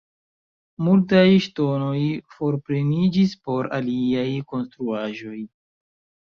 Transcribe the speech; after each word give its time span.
Multaj 0.85 1.25
ŝtonoj 1.47 1.99
forpreniĝis 2.37 3.37
por 3.45 3.71
aliaj 3.81 4.27
konstruaĵoj. 4.57 5.39